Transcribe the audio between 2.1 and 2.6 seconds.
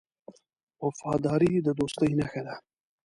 نښه ده.